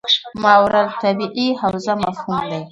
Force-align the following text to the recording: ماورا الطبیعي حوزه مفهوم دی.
ماورا 0.43 0.81
الطبیعي 0.89 1.47
حوزه 1.61 1.93
مفهوم 2.03 2.39
دی. 2.51 2.61